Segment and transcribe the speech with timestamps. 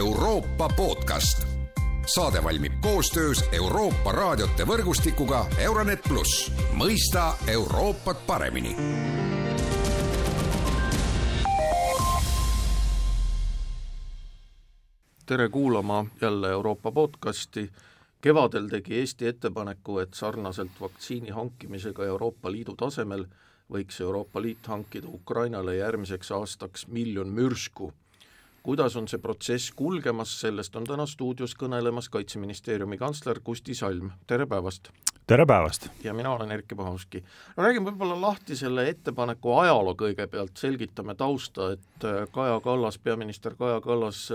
[0.00, 1.46] Euroopa podcast.
[2.06, 8.76] saade valmib koostöös Euroopa raadiote võrgustikuga Euronet pluss, mõista Euroopat paremini
[15.26, 17.70] tere kuulama jälle Euroopa podcasti.
[18.20, 23.26] kevadel tegi Eesti ettepaneku, et sarnaselt vaktsiini hankimisega Euroopa Liidu tasemel
[23.72, 27.92] võiks Euroopa Liit hankida Ukrainale järgmiseks aastaks miljon mürsku.
[28.62, 34.46] Kuidas on see protsess kulgemas, sellest on täna stuudios kõnelemas Kaitseministeeriumi kantsler Kusti Salm, tere
[34.46, 34.90] päevast!
[35.26, 35.88] tere päevast!
[36.04, 37.22] ja mina olen Erkki Pahovski.
[37.56, 43.80] no räägime võib-olla lahti selle ettepaneku ajaloo kõigepealt, selgitame tausta, et Kaja Kallas, peaminister Kaja
[43.80, 44.28] Kallas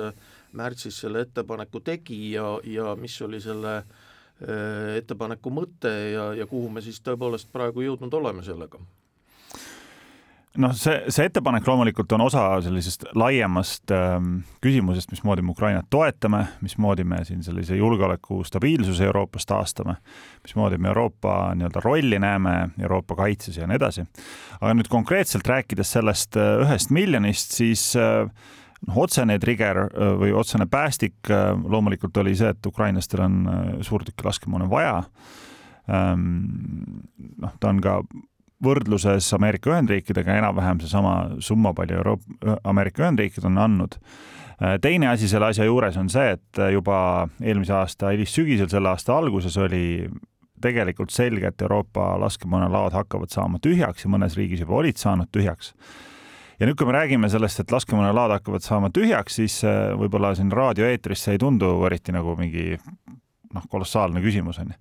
[0.53, 6.70] märtsis selle ettepaneku tegi ja, ja mis oli selle äh, ettepaneku mõte ja, ja kuhu
[6.70, 8.81] me siis tõepoolest praegu jõudnud oleme sellega?
[10.61, 16.45] Noh, see, see ettepanek loomulikult on osa sellisest laiemast ähm, küsimusest, mismoodi me Ukrainat toetame,
[16.65, 19.97] mismoodi me siin sellise julgeoleku stabiilsuse Euroopas taastame,
[20.43, 24.05] mismoodi me Euroopa nii-öelda rolli näeme Euroopa kaitses ja nii edasi.
[24.62, 28.29] aga nüüd konkreetselt rääkides sellest äh, ühest miljonist, siis äh,
[28.87, 33.65] noh, otsene trigger äh, või otsene päästik äh, loomulikult oli see, et ukrainlastel on äh,
[33.85, 35.01] suurtükilaskemoona vaja.
[35.85, 36.47] Ähm,
[37.41, 37.99] noh, ta on ka
[38.63, 43.99] võrdluses Ameerika Ühendriikidega enam-vähem seesama summa, palju Euroopa, Ameerika Ühendriigid on andnud.
[44.81, 49.57] teine asi selle asja juures on see, et juba eelmise aasta hilissügisel, selle aasta alguses
[49.57, 50.07] oli
[50.62, 55.73] tegelikult selge, et Euroopa laskemoonalaod hakkavad saama tühjaks ja mõnes riigis juba olid saanud tühjaks
[56.59, 60.51] ja nüüd, kui me räägime sellest, et laskemoonalaod hakkavad saama tühjaks, siis äh, võib-olla siin
[60.55, 64.79] raadioeetris see ei tundu eriti nagu mingi noh, kolossaalne küsimus on ju.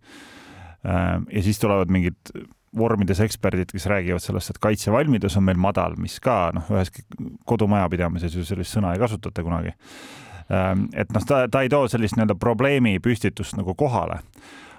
[0.87, 2.35] Äh, ja siis tulevad mingid
[2.79, 7.07] vormides eksperdid, kes räägivad sellest, et kaitsevalmidus on meil madal, mis ka noh, üheski
[7.49, 9.75] kodumajapidamises ju sellist sõna ei kasutata kunagi.
[10.51, 10.69] Äh,
[11.05, 14.21] et noh, ta, ta ei too sellist nii-öelda probleemi püstitust nagu kohale.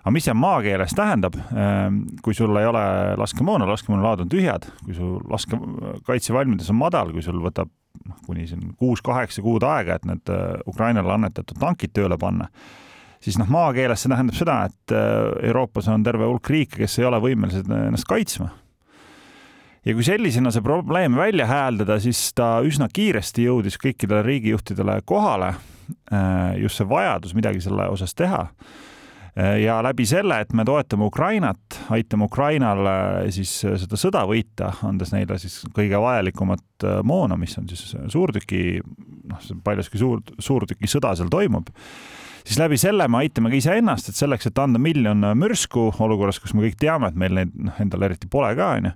[0.05, 2.81] Aga mis see maakeeles tähendab, ehm, kui sul ei ole
[3.17, 5.58] laskemoona, laskemoonalaod on tühjad, kui su laske,
[6.05, 7.71] kaitsevalmidus on madal, kui sul võtab
[8.05, 12.52] noh, kuni siin kuus-kaheksa kuud aega, et need äh, Ukrainale annetatud tankid tööle panna,
[13.23, 17.09] siis noh, maakeeles see tähendab seda, et äh, Euroopas on terve hulk riike, kes ei
[17.09, 18.49] ole võimelised ennast kaitsma
[19.86, 25.53] ja kui sellisena see probleem välja hääldada, siis ta üsna kiiresti jõudis kõikidele riigijuhtidele kohale.
[26.09, 28.48] Äh, just see vajadus midagi selle osas teha
[29.36, 32.87] Äh, ja läbi selle, et me toetame Ukrainat, aitame Ukrainal
[33.36, 38.80] siis seda sõda võita, andes neile siis kõige vajalikumat moona, mis on siis suurtüki,
[39.27, 41.67] noh, paljuski suur, suurtükisõda seal toimub
[42.45, 46.54] siis läbi selle me aitame ka iseennast, et selleks, et anda miljon mürsku olukorras, kus
[46.54, 48.94] me kõik teame, et meil neid noh, endal eriti pole ka, onju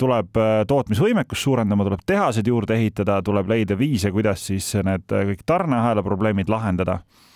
[0.00, 0.34] tuleb
[0.66, 6.50] tootmisvõimekust suurendama, tuleb tehased juurde ehitada, tuleb leida viise, kuidas siis need kõik tarneahela probleemid
[6.50, 6.96] lahendada.
[6.98, 7.27] Äh,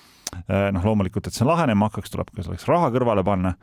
[0.48, 3.54] noh, loomulikult, et see lahenema hakkaks, tuleb ka selleks raha kõrvale panna.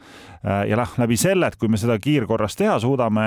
[0.43, 3.25] Äh, ja noh, läbi selle, et kui me seda kiirkorras teha suudame,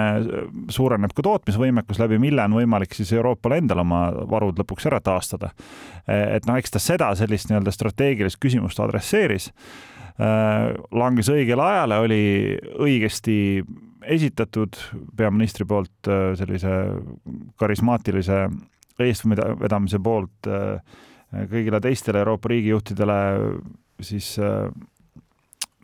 [0.73, 5.53] suureneb ka tootmisvõimekus, läbi mille on võimalik siis Euroopal endal oma varud lõpuks ära taastada.
[6.07, 9.53] Äh, et noh, eks ta seda sellist nii-öelda strateegilist küsimust adresseeris
[10.93, 12.25] langes õigele ajale, oli
[12.85, 13.37] õigesti
[14.13, 14.77] esitatud
[15.17, 16.75] peaministri poolt sellise
[17.59, 18.43] karismaatilise
[19.01, 21.01] eestvedamise poolt äh,
[21.33, 23.19] kõigile teistele Euroopa riigijuhtidele
[24.05, 24.69] siis äh,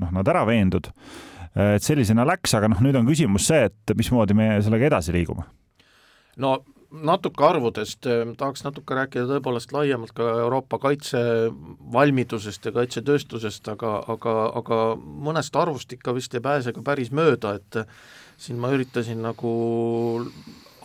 [0.02, 0.90] noh, nad ära veendud.
[1.58, 5.46] et sellisena läks, aga noh, nüüd on küsimus see, et mismoodi me sellega edasi liigume.
[6.36, 13.98] no natuke arvudest, äh, tahaks natuke rääkida tõepoolest laiemalt ka Euroopa kaitsevalmidusest ja kaitsetööstusest, aga,
[14.08, 17.82] aga, aga mõnest arvust ikka vist ei pääse ka päris mööda, et
[18.40, 19.52] siin ma üritasin nagu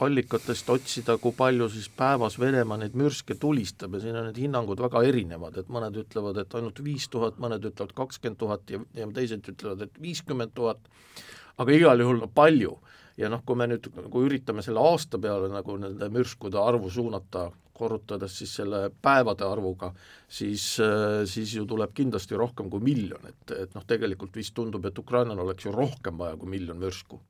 [0.02, 4.82] allikatest otsida, kui palju siis päevas Venemaa neid mürske tulistab ja siin on need hinnangud
[4.82, 9.08] väga erinevad, et mõned ütlevad, et ainult viis tuhat, mõned ütlevad kakskümmend tuhat ja, ja
[9.14, 10.82] teised ütlevad, et viiskümmend tuhat,
[11.62, 12.78] aga igal juhul palju.
[13.18, 17.52] ja noh, kui me nüüd nagu üritame selle aasta peale nagu nende mürskude arvu suunata,
[17.74, 19.92] korrutades siis selle päevade arvuga,
[20.28, 20.66] siis,
[21.30, 25.46] siis ju tuleb kindlasti rohkem kui miljon, et, et noh, tegelikult vist tundub, et Ukrainal
[25.46, 27.22] oleks ju rohkem vaja kui miljon mürsku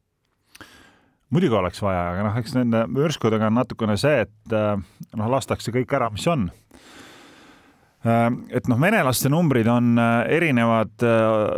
[1.34, 4.76] muidugi oleks vaja, aga noh, eks nende mürskudega on natukene see, et äh,
[5.18, 6.50] noh, lastakse kõik ära, mis on.
[8.04, 8.28] Äh,
[8.60, 11.08] et noh, venelaste numbrid on äh, erinevad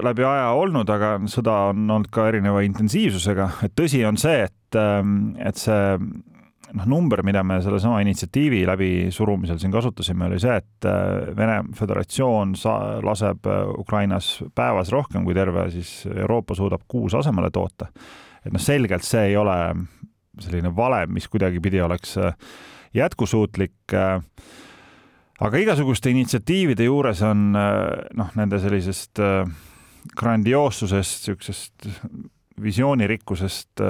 [0.05, 4.79] läbi aja olnud, aga sõda on olnud ka erineva intensiivsusega, et tõsi on see, et,
[4.79, 5.81] et see
[6.75, 10.87] noh, number, mida me sellesama initsiatiivi läbi surumisel siin kasutasime, oli see, et
[11.35, 13.47] Vene Föderatsioon sa-, laseb
[13.79, 17.91] Ukrainas päevas rohkem, kui terve siis Euroopa suudab kuus asemele toota
[18.45, 19.57] et noh, selgelt see ei ole
[20.41, 22.35] selline valem, mis kuidagipidi oleks äh,
[22.95, 23.77] jätkusuutlik.
[23.93, 24.21] Äh,
[25.45, 29.19] aga igasuguste initsiatiivide juures on noh, nende sellisest
[30.15, 31.89] grandioossusest, niisugusest
[32.63, 33.81] visioonirikkusest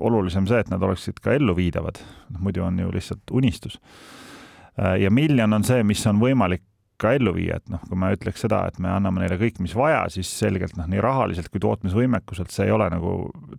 [0.00, 2.00] olulisem see, et nad oleksid ka elluviidavad,
[2.40, 3.76] muidu on ju lihtsalt unistus.
[5.00, 6.64] ja miljon on see, mis on võimalik
[7.00, 9.74] ka ellu viia, et noh, kui ma ütleks seda, et me anname neile kõik, mis
[9.76, 13.14] vaja, siis selgelt noh, nii rahaliselt kui tootmisvõimekuselt see ei ole nagu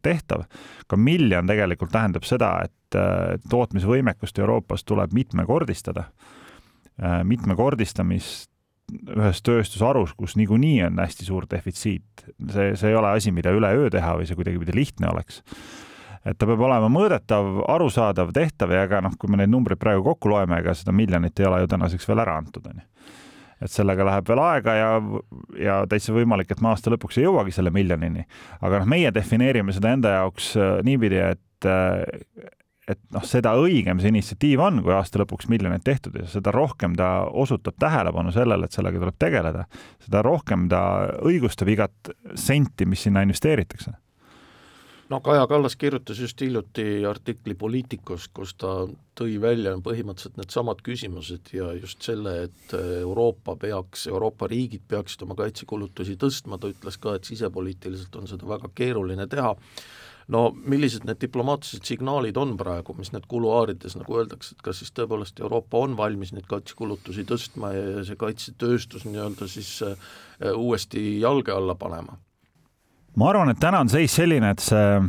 [0.06, 0.46] tehtav.
[0.88, 3.00] ka miljon tegelikult tähendab seda, et
[3.50, 6.10] tootmisvõimekust Euroopas tuleb mitmekordistada.
[7.02, 8.50] Äh, mitmekordistamist
[8.92, 13.88] ühes tööstusharus, kus niikuinii on hästi suur defitsiit, see, see ei ole asi, mida üleöö
[13.94, 15.40] teha või see kuidagipidi lihtne oleks
[16.28, 20.04] et ta peab olema mõõdetav, arusaadav, tehtav ja ega noh, kui me neid numbreid praegu
[20.06, 22.86] kokku loeme, ega seda miljonit ei ole ju tänaseks veel ära antud, onju
[23.62, 24.90] et sellega läheb veel aega ja,
[25.60, 28.26] ja täitsa võimalik, et me aasta lõpuks ei jõuagi selle miljonini.
[28.62, 32.02] aga noh, meie defineerime seda enda jaoks äh, niipidi, et äh,
[32.92, 36.98] et noh, seda õigem see initsiatiiv on, kui aasta lõpuks miljonid tehtud ja seda rohkem
[37.00, 39.68] ta osutab tähelepanu sellele, et sellega tuleb tegeleda,
[40.04, 40.82] seda rohkem ta
[41.22, 43.94] õigustab igat senti, mis sinna investeeritakse
[45.12, 48.86] no Kaja Kallas kirjutas just hiljuti artikli Poliitikust, kus ta
[49.18, 55.36] tõi välja põhimõtteliselt needsamad küsimused ja just selle, et Euroopa peaks, Euroopa riigid peaksid oma
[55.40, 59.52] kaitsekulutusi tõstma, ta ütles ka, et sisepoliitiliselt on seda väga keeruline teha,
[60.32, 64.96] no millised need diplomaatilised signaalid on praegu, mis need kuluaarides, nagu öeldakse, et kas siis
[64.96, 70.12] tõepoolest Euroopa on valmis neid kaitsekulutusi tõstma ja see kaitsetööstus nii-öelda siis äh,
[70.56, 72.22] uuesti jalge alla panema?
[73.16, 75.00] Ma arvan, et täna on seis selline, et see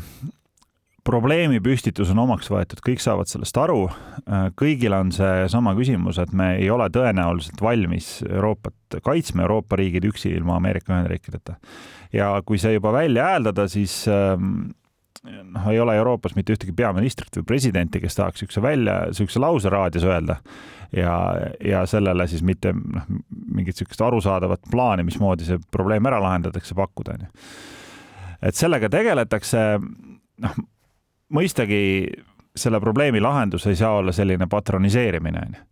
[1.06, 3.87] probleemi püstitus on omaks võetud, kõik saavad sellest aru.
[4.58, 10.31] kõigil on seesama küsimus, et me ei ole tõenäoliselt valmis Euroopat kaitsma, Euroopa riigid üksi
[10.31, 11.56] ilma Ameerika Ühendriikideta.
[12.12, 14.70] ja kui see juba välja hääldada, siis ähm,
[15.25, 19.70] noh, ei ole Euroopas mitte ühtegi peaministrit või presidenti, kes tahaks niisuguse välja, niisuguse lause
[19.70, 20.38] raadios öelda
[20.93, 21.19] ja,
[21.64, 27.19] ja sellele siis mitte noh, mingit niisugust arusaadavat plaani, mismoodi see probleem ära lahendatakse, pakkuda,
[27.19, 27.32] onju
[28.42, 29.64] et sellega tegeletakse,
[30.42, 30.62] noh,
[31.32, 31.82] mõistagi
[32.56, 35.68] selle probleemi lahendus ei saa olla selline patroniseerimine, onju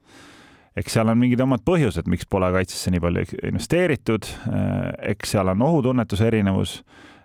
[0.81, 4.28] eks seal on mingid omad põhjused, miks pole kaitsesse nii palju investeeritud,
[5.12, 6.76] eks seal on ohutunnetuse erinevus,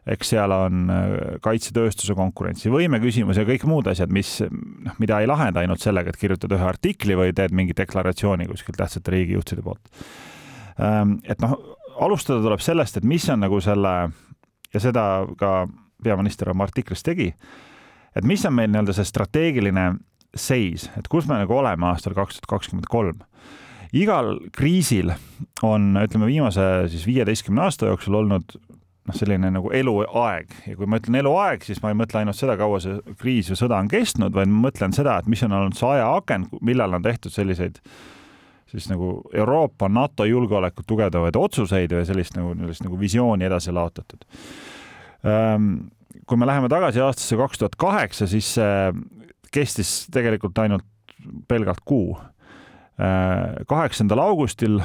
[0.06, 5.30] eks seal on äh, kaitsetööstuse konkurentsivõime küsimus ja kõik muud asjad, mis, noh, mida ei
[5.30, 9.82] lahenda ainult sellega, et kirjutad ühe artikli või teed mingi deklaratsiooni kuskilt tähtsate riigijuhtide poolt.
[10.78, 11.58] Ähm, et noh,
[12.06, 13.96] alustada tuleb sellest, et mis on nagu selle
[14.76, 15.06] ja seda
[15.40, 15.66] ka
[16.04, 17.32] peaminister oma artiklis tegi,
[18.16, 19.94] et mis on meil nii-öelda see strateegiline
[20.36, 23.24] seis, et kus me nagu oleme aastal kaks tuhat kakskümmend kolm.
[23.96, 25.14] igal kriisil
[25.64, 28.58] on, ütleme, viimase siis viieteistkümne aasta jooksul olnud
[29.06, 30.52] noh, selline nagu eluaeg.
[30.68, 33.62] Ja kui ma ütlen eluaeg, siis ma ei mõtle ainult seda, kaua see kriis või
[33.62, 37.06] sõda on kestnud, vaid ma mõtlen seda, et mis on olnud see ajaaken, millal on
[37.06, 37.80] tehtud selliseid
[38.76, 44.28] siis nagu Euroopa, NATO julgeolekut tugevdavaid otsuseid või sellist nagu, sellist nagu visiooni edasi laotatud
[45.26, 45.74] Ehm,
[46.28, 48.94] kui me läheme tagasi aastasse kaks tuhat kaheksa, siis see
[49.54, 50.86] kestis tegelikult ainult
[51.50, 52.14] pelgalt kuu.
[53.00, 54.80] Ehm, kaheksandal augustil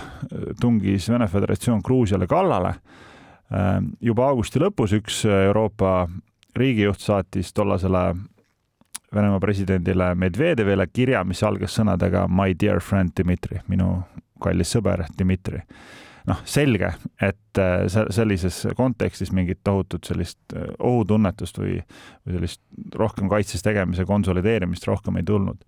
[0.60, 2.74] tungis Vene Föderatsioon Gruusiale kallale.
[3.52, 6.08] Ehm, juba augusti lõpus üks Euroopa
[6.56, 8.14] riigijuht saatis tollasele
[9.14, 13.96] Venemaa presidendile Medvedevile kirja, mis algas sõnadega My dear friend Dmitri, minu
[14.40, 15.64] kallis sõber Dmitri
[16.28, 16.92] noh, selge,
[17.22, 21.78] et äh, sellises kontekstis mingit tohutut sellist äh, ohutunnetust või,
[22.24, 22.62] või sellist
[22.96, 25.60] rohkem kaitses tegemise konsolideerimist rohkem ei tulnud.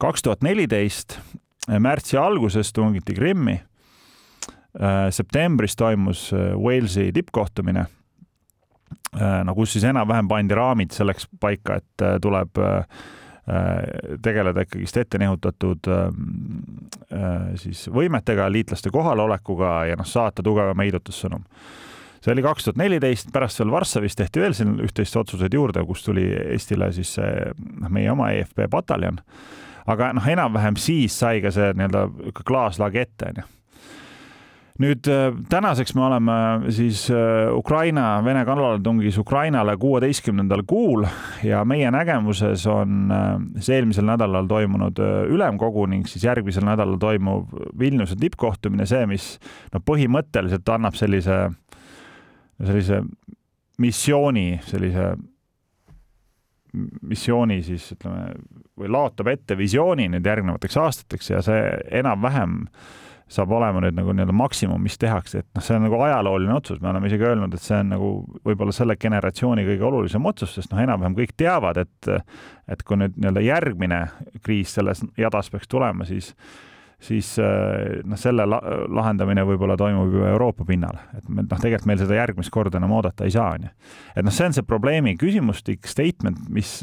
[0.00, 3.60] kaks tuhat neliteist äh, märtsi alguses tungiti Krimmi.
[5.10, 7.88] septembris toimus Walesi tippkohtumine
[9.20, 12.84] no kus siis enam-vähem pandi raamid selleks paika, et tuleb äh,
[13.50, 16.12] Äh, tegeleda ikkagist ettenihutatud ähm,
[17.12, 21.42] äh, siis võimetega, liitlaste kohalolekuga ja noh, saata tugevam heidutussõnum.
[22.20, 26.04] see oli kaks tuhat neliteist, pärast veel Varssavis tehti veel siin üht-teist otsuseid juurde, kus
[26.04, 27.32] tuli Eestile siis see
[27.80, 29.18] noh, meie oma EFP pataljon.
[29.86, 32.06] aga noh, enam-vähem siis sai ka see nii-öelda
[32.44, 33.48] klaaslaag ette, onju
[34.80, 36.36] nüüd äh, tänaseks me oleme
[36.72, 41.04] siis äh, Ukraina, Vene kallaletungis Ukrainale kuueteistkümnendal kuul
[41.44, 43.26] ja meie nägemuses on äh,
[43.60, 49.34] see eelmisel nädalal toimunud ülemkogu ning siis järgmisel nädalal toimuv Vilniuse tippkohtumine see, mis
[49.74, 51.42] no põhimõtteliselt annab sellise,
[52.62, 53.02] sellise
[53.80, 55.12] missiooni, sellise
[57.02, 58.32] missiooni siis ütleme
[58.80, 61.62] või laotab ette visiooni nüüd järgnevateks aastateks ja see
[62.00, 62.98] enam-vähem äh,
[63.30, 66.80] saab olema nüüd nagu nii-öelda maksimum, mis tehakse, et noh, see on nagu ajalooline otsus,
[66.82, 68.08] me oleme isegi öelnud, et see on nagu
[68.46, 72.10] võib-olla selle generatsiooni kõige olulisem otsus, sest noh, enam-vähem kõik teavad, et
[72.70, 74.00] et kui nüüd nii-öelda järgmine
[74.44, 76.34] kriis selles jadas peaks tulema, siis
[77.00, 78.58] siis äh, noh, selle la
[78.92, 82.92] lahendamine võib-olla toimub ju Euroopa pinnal, et me noh, tegelikult meil seda järgmist korda enam
[82.98, 83.70] oodata ei saa, onju.
[84.14, 86.80] et noh, see on see probleemi küsimustik, statement, mis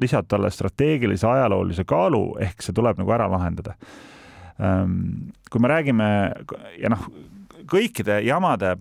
[0.00, 3.76] lisab talle strateegilise ajaloolise kaalu, ehk see tuleb nagu ära lahendada.
[4.60, 6.08] Ähm, kui me räägime
[6.78, 7.06] ja noh,
[7.70, 8.76] kõikide jamade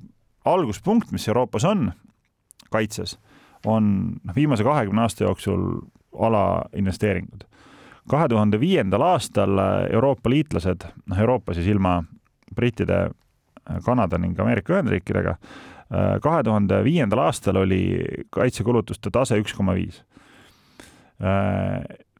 [0.45, 1.91] alguspunkt, mis Euroopas on
[2.73, 3.17] kaitses,
[3.65, 5.81] on noh, viimase kahekümne aasta jooksul
[6.19, 7.49] alainvesteeringud
[8.09, 9.59] kahe tuhande viiendal aastal
[9.93, 11.99] Euroopa liitlased, noh Euroopa siis ilma
[12.55, 13.09] brittide,
[13.85, 15.35] Kanada ning Ameerika Ühendriikidega,
[16.23, 17.83] kahe tuhande viiendal aastal oli
[18.33, 20.01] kaitsekulutuste tase üks koma viis.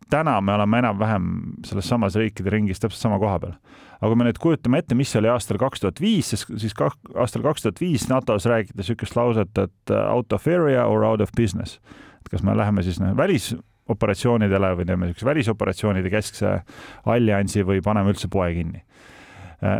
[0.10, 1.30] Täna me oleme enam-vähem
[1.66, 3.54] selles samas riikide ringis täpselt sama koha peal.
[4.00, 6.92] aga kui me nüüd kujutame ette, mis oli aastal kaks tuhat viis, siis, siis ka,
[7.20, 11.34] aastal kaks tuhat viis NATO-s räägiti niisugust lauset, et out of area or out of
[11.38, 11.80] business.
[12.22, 13.54] et kas me läheme siis noh, välis
[13.90, 16.60] operatsioonidele või teeme niisuguse välisoperatsioonide keskse
[17.06, 18.84] alliansi või paneme üldse poe kinni.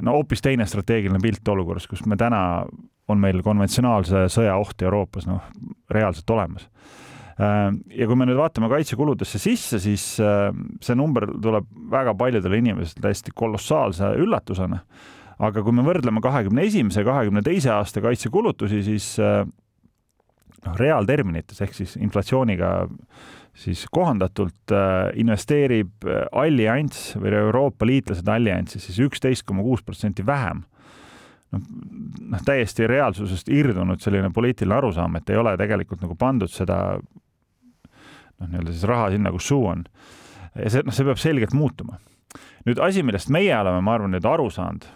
[0.02, 2.66] no hoopis teine strateegiline pilt olukorras, kus me täna,
[3.08, 5.42] on meil konventsionaalse sõja oht Euroopas noh,
[5.90, 6.68] reaalselt olemas.
[7.40, 13.32] Ja kui me nüüd vaatame kaitsekuludesse sisse, siis see number tuleb väga paljudele inimestele täiesti
[13.32, 14.82] kolossaalse üllatusena.
[15.40, 21.96] aga kui me võrdleme kahekümne esimese, kahekümne teise aasta kaitsekulutusi, siis noh, reaalterminites ehk siis
[21.96, 22.74] inflatsiooniga
[23.60, 30.26] siis kohandatult äh, investeerib äh, allianss või Euroopa liitlased allianssi siis üksteist koma kuus protsenti
[30.26, 30.64] vähem.
[31.52, 31.64] noh,
[32.30, 37.00] noh, täiesti reaalsusest irdunud selline poliitiline arusaam, et ei ole tegelikult nagu pandud seda
[38.40, 39.84] noh, nii-öelda siis raha sinna, kus suu on.
[40.56, 42.00] ja see, noh, see peab selgelt muutuma.
[42.68, 44.88] nüüd asi, millest meie oleme, ma arvan, nüüd aru saanud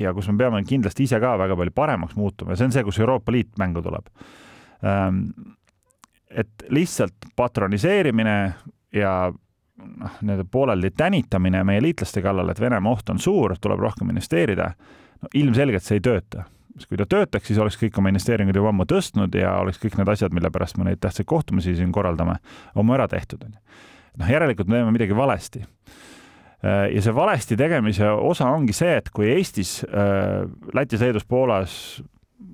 [0.00, 2.84] ja kus me peame kindlasti ise ka väga palju paremaks muutuma ja see on see,
[2.86, 4.08] kus Euroopa Liit mängu tuleb
[4.82, 5.26] ähm,
[6.36, 8.54] et lihtsalt patroniseerimine
[8.92, 9.32] ja
[9.76, 14.72] noh, nii-öelda pooleldi tänitamine meie liitlaste kallal, et Venemaa oht on suur, tuleb rohkem investeerida,
[15.22, 16.46] no ilmselgelt see ei tööta.
[16.76, 19.98] Sest kui ta töötaks, siis oleks kõik oma investeeringud juba ammu tõstnud ja oleks kõik
[19.98, 22.38] need asjad, mille pärast me neid tähtsaid kohtumisi siin korraldame,
[22.78, 23.82] oma ära tehtud, on ju.
[24.22, 25.64] noh, järelikult me teeme midagi valesti.
[26.62, 29.80] ja see valesti tegemise osa ongi see, et kui Eestis,
[30.72, 31.74] Lätis, Leedus, Poolas,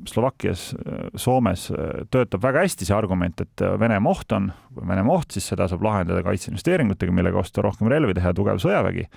[0.08, 0.74] Slovakkias,
[1.16, 5.48] Soomes äh, töötab väga hästi see argument, et äh, Venemaa oht on, Venemaa oht, siis
[5.50, 9.08] seda saab lahendada kaitseinvesteeringutega, millega osta rohkem relvi, teha tugev sõjavägi,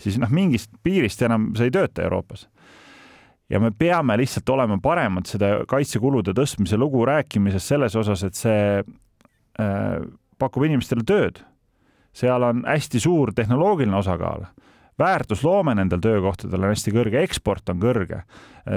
[0.00, 2.46] siis noh, mingist piirist enam see ei tööta Euroopas.
[3.50, 8.80] Ja me peame lihtsalt olema paremad seda kaitsekulude tõstmise lugu rääkimises selles osas, et see
[8.80, 10.00] äh,
[10.38, 11.44] pakub inimestele tööd.
[12.12, 14.48] seal on hästi suur tehnoloogiline osakaal
[15.00, 18.22] väärtusloome nendel töökohtadel on hästi kõrge, eksport on kõrge.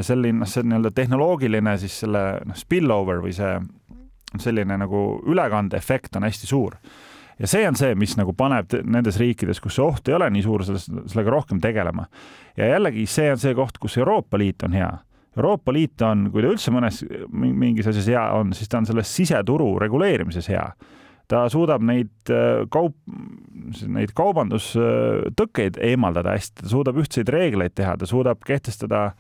[0.02, 3.58] selline, noh, see nii-öelda tehnoloogiline siis selle noh, spillover või see
[4.40, 6.78] selline nagu ülekandeefekt on hästi suur.
[7.40, 10.46] Ja see on see, mis nagu paneb nendes riikides, kus see oht ei ole nii
[10.46, 12.08] suur, sellega rohkem tegelema.
[12.58, 14.92] ja jällegi, see on see koht, kus Euroopa Liit on hea
[15.38, 17.00] Euroopa Liit on, kui ta üldse mõnes
[17.34, 20.68] mingis asjas hea on, siis ta on selles siseturu reguleerimises hea
[21.32, 22.96] ta suudab neid äh, kaup,
[23.88, 29.14] neid kaubandustõkkeid eemaldada hästi, ta suudab ühtseid reegleid teha, ta suudab kehtestada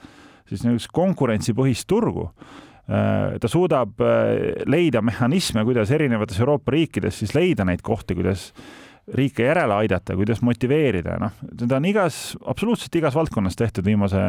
[0.49, 2.29] siis niisugust konkurentsipõhist turgu.
[2.83, 8.49] Äh, ta suudab äh, leida mehhanisme, kuidas erinevates Euroopa riikides siis leida neid kohti, kuidas
[9.15, 14.25] riike järele aidata, kuidas motiveerida, noh, seda on igas, absoluutselt igas valdkonnas tehtud viimase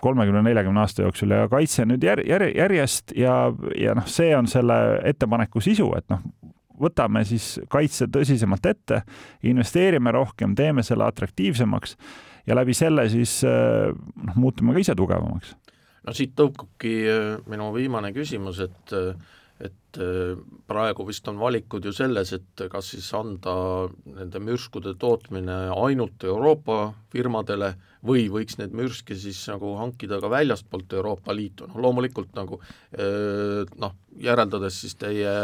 [0.00, 3.36] kolmekümne, neljakümne aasta jooksul ja kaitse nüüd jär, jär, järjest ja,
[3.76, 4.78] ja noh, see on selle
[5.12, 6.24] ettepaneku sisu, et noh,
[6.80, 9.04] võtame siis kaitse tõsisemalt ette,
[9.44, 11.98] investeerime rohkem, teeme selle atraktiivsemaks
[12.48, 15.52] ja läbi selle siis noh, muutume ka ise tugevamaks.
[16.06, 19.14] No siit tõukubki äh, minu viimane küsimus, et äh,
[19.92, 26.24] et praegu vist on valikud ju selles, et kas siis anda nende mürskude tootmine ainult
[26.24, 27.74] Euroopa firmadele
[28.06, 32.58] või võiks need mürske siis nagu hankida ka väljastpoolt Euroopa Liitu, noh loomulikult nagu
[33.82, 35.34] noh, järeldades siis teie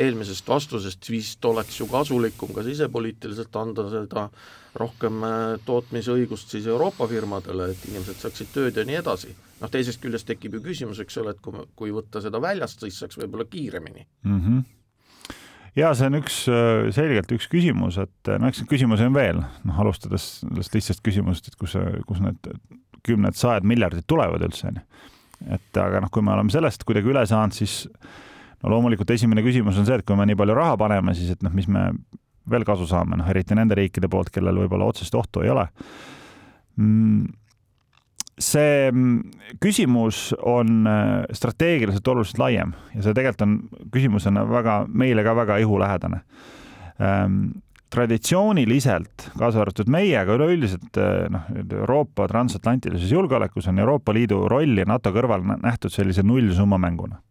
[0.00, 4.28] eelmisest vastusest, vist oleks ju kasulikum ka sisepoliitiliselt anda seda
[4.76, 5.24] rohkem
[5.64, 9.34] tootmisõigust siis Euroopa firmadele, et inimesed saaksid tööd ja nii edasi.
[9.56, 12.98] noh, teisest küljest tekib ju küsimus, eks ole, et kui, kui võtta seda väljast, siis
[13.00, 14.40] saaks võib-olla kiiremini mm.
[14.40, 14.64] -hmm
[15.76, 16.36] ja see on üks,
[16.96, 21.50] selgelt üks küsimus, et no eks neid küsimusi on veel, noh alustades sellest lihtsast küsimusest,
[21.50, 21.76] et kus,
[22.08, 22.48] kus need
[23.04, 24.80] kümned, sajad miljardid tulevad üldse, onju.
[25.52, 27.90] et aga noh, kui me oleme sellest kuidagi üle saanud, siis
[28.62, 31.44] no loomulikult esimene küsimus on see, et kui me nii palju raha paneme, siis et
[31.44, 31.90] noh, mis me
[32.48, 35.68] veel kasu saame, noh eriti nende riikide poolt, kellel võib-olla otsest ohtu ei ole
[36.76, 37.26] mm
[38.40, 39.20] see mm,
[39.62, 43.54] küsimus on äh, strateegiliselt oluliselt laiem ja see tegelikult on,
[43.94, 46.20] küsimus on väga, meile ka väga ihulähedane.
[47.00, 47.40] Ähm,
[47.96, 50.98] traditsiooniliselt, kaasa arvatud meie, aga üleüldiselt
[51.32, 57.22] noh, Euroopa transatlantilises julgeolekus on Euroopa Liidu rolli NATO kõrval nähtud sellise nullsumma mänguna.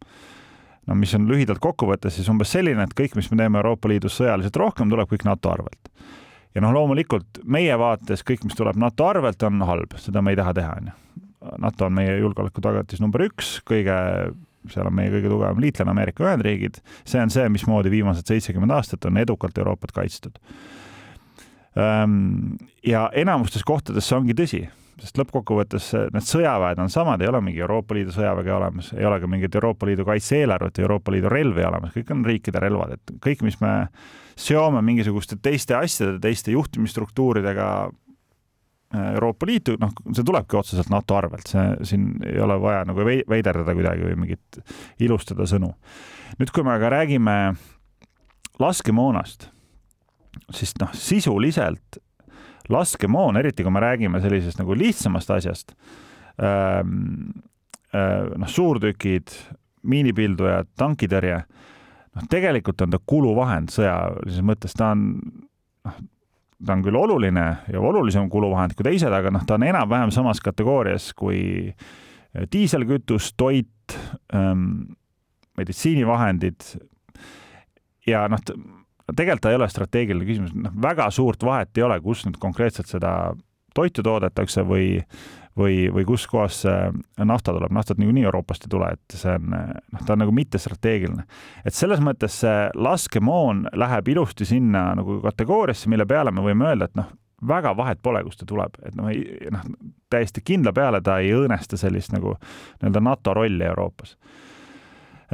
[0.88, 4.18] no mis on lühidalt kokkuvõttes siis umbes selline, et kõik, mis me teeme Euroopa Liidus
[4.18, 5.92] sõjaliselt rohkem, tuleb kõik NATO arvelt.
[6.56, 10.40] Ja noh, loomulikult meie vaates kõik, mis tuleb NATO arvelt, on halb, seda me ei
[10.40, 10.98] taha teha, onju.
[11.62, 13.96] NATO on meie julgeoleku tagatis number üks, kõige
[14.72, 19.06] seal on meie kõige tugevam liitlane Ameerika Ühendriigid, see on see, mismoodi viimased seitsekümmend aastat
[19.06, 20.40] on edukalt Euroopat kaitstud.
[21.78, 22.56] Ehm,
[22.88, 24.64] ja enamustes kohtades see ongi tõsi,
[25.02, 29.20] sest lõppkokkuvõttes need sõjaväed on samad, ei ole mingi Euroopa Liidu sõjaväge olemas, ei ole
[29.20, 33.44] ka mingit Euroopa Liidu kaitse-eelarvet, Euroopa Liidu relvi olemas, kõik on riikide relvad, et kõik,
[33.48, 33.74] mis me
[34.40, 37.70] seome mingisuguste teiste asjade, teiste juhtimisstruktuuridega,
[38.96, 43.74] Euroopa Liitu, noh, see tulebki otseselt NATO arvelt, see siin ei ole vaja nagu veiderdada
[43.76, 44.60] kuidagi või mingit
[45.04, 45.74] ilustada sõnu.
[46.40, 47.36] nüüd, kui me aga räägime
[48.62, 49.50] laskemoonast,
[50.56, 52.00] siis noh, sisuliselt
[52.74, 55.76] laskemoon, eriti kui me räägime sellisest nagu lihtsamast asjast
[56.42, 57.30] ähm,,
[57.94, 59.34] äh, noh, suurtükid,
[59.86, 61.40] miinipildujad, tankitõrje,
[62.16, 65.08] noh, tegelikult on ta kuluvahend sõjalises mõttes, ta on
[65.86, 66.02] noh,
[66.66, 70.42] ta on küll oluline ja olulisem kuluvahend kui teised, aga noh, ta on enam-vähem samas
[70.44, 73.98] kategoorias kui äh, diiselkütus, toit
[74.34, 74.96] ähm,,
[75.58, 76.66] meditsiinivahendid.
[78.08, 78.42] Ja noh,
[79.14, 82.90] tegelikult ta ei ole strateegiline küsimus, noh, väga suurt vahet ei ole, kus nüüd konkreetselt
[82.90, 83.34] seda
[83.76, 85.04] toitu toodetakse või
[85.56, 90.02] või, või kuskohast see nafta tuleb, naftat niikuinii Euroopast ei tule, et see on, noh,
[90.06, 91.24] ta on nagu mittestrateegiline.
[91.66, 96.90] et selles mõttes see laskemoon läheb ilusti sinna nagu kategooriasse, mille peale me võime öelda,
[96.90, 97.12] et noh,
[97.48, 99.12] väga vahet pole, kust ta tuleb, et noh,
[99.52, 99.70] noh,
[100.12, 104.18] täiesti kindla peale ta ei õõnesta sellist nagu nii-öelda NATO rolli Euroopas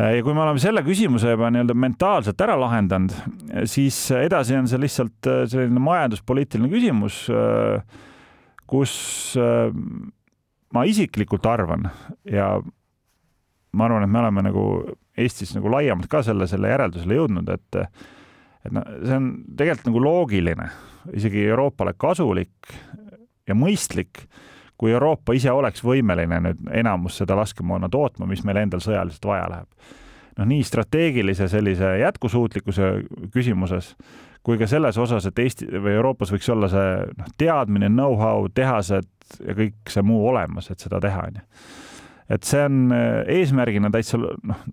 [0.01, 3.13] ja kui me oleme selle küsimuse juba nii-öelda mentaalselt ära lahendanud,
[3.70, 7.25] siis edasi on see lihtsalt selline majanduspoliitiline küsimus
[8.72, 8.93] kus
[9.39, 9.70] äh,
[10.72, 11.90] ma isiklikult arvan
[12.27, 12.53] ja
[13.72, 14.66] ma arvan, et me oleme nagu
[15.22, 17.79] Eestis nagu laiemalt ka selle, selle järeldusele jõudnud, et
[18.61, 20.68] et noh, see on tegelikult nagu loogiline,
[21.18, 22.72] isegi Euroopale kasulik
[23.50, 24.24] ja mõistlik,
[24.81, 29.46] kui Euroopa ise oleks võimeline nüüd enamus seda laskemoona tootma, mis meil endal sõjaliselt vaja
[29.51, 29.94] läheb.
[30.37, 32.91] noh, nii strateegilise sellise jätkusuutlikkuse
[33.33, 33.94] küsimuses
[34.44, 39.07] kui ka selles osas, et Eesti või Euroopas võiks olla see noh, teadmine, know-how, tehased
[39.46, 41.44] ja kõik see muu olemas, et seda teha, onju.
[42.31, 44.63] et see on eh, eesmärgina täitsa noh,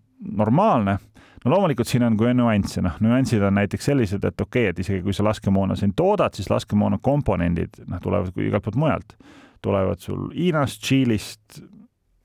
[0.41, 0.99] normaalne.
[1.45, 4.81] no loomulikult siin on ka nüansse, noh, nüansid on näiteks sellised, et okei okay,, et
[4.85, 9.19] isegi kui sa laskemoona siin toodad, siis laskemoona komponendid, noh, tulevad igalt poolt mujalt.
[9.65, 11.63] Tulevad sul Hiinast, Tšiilist,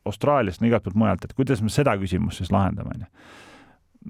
[0.06, 3.10] Austraaliast, no igalt poolt mujalt, et kuidas me seda küsimust siis lahendame, onju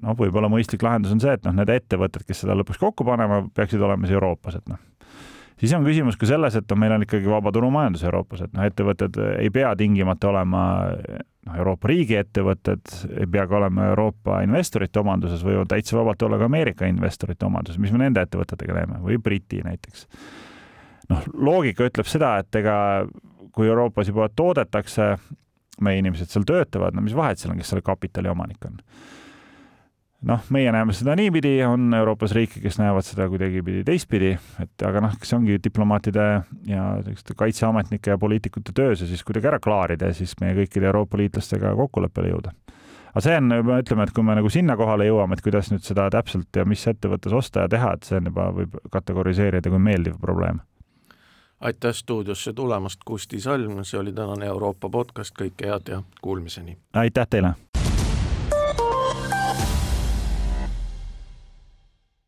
[0.02, 3.50] noh, võib-olla mõistlik lahendus on see, et noh, need ettevõtted, kes seda lõpuks kokku panevad,
[3.54, 4.80] peaksid olema siis Euroopas, et noh,
[5.60, 9.20] siis on küsimus ka selles, et noh, meil on ikkagi vabaturumajandus Euroopas, et noh, ettevõtted
[9.38, 15.44] ei pea tingimata olema noh, Euroopa riigi ettevõtted, ei pea ka olema Euroopa investorite omanduses,
[15.46, 19.62] võivad täitsa vabalt olla ka Ameerika investorite omanduses, mis me nende ettevõtetega teeme või Briti
[19.64, 20.08] näiteks.
[21.10, 22.76] Noh, loogika ütleb seda, et ega
[23.54, 25.14] kui Euroopas juba toodetakse,
[25.84, 28.80] meie inimesed seal töötavad, no mis vahet seal on, kes selle kapitali omanik on
[30.28, 35.02] noh, meie näeme seda niipidi, on Euroopas riike, kes näevad seda kuidagipidi teistpidi, et aga
[35.04, 36.26] noh, see ongi diplomaatide
[36.70, 40.88] ja selliste kaitseametnike ja poliitikute töö see siis kuidagi ära klaarida ja siis meie kõikide
[40.90, 42.54] Euroopa liitlastega kokkuleppele jõuda.
[43.12, 45.84] aga see on juba, ütleme, et kui me nagu sinna kohale jõuame, et kuidas nüüd
[45.86, 49.82] seda täpselt ja mis ettevõttes osta ja teha, et see on juba, võib kategoriseerida kui
[49.82, 50.62] meeldiv probleem.
[51.64, 56.76] Aitäh stuudiosse tulemast, Kusti Salm, see oli tänane Euroopa podcast, kõike head ja kuulmiseni!
[56.92, 57.54] aitäh teile!